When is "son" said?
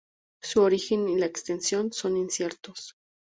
1.93-2.17